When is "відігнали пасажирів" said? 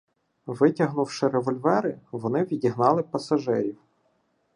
2.43-3.77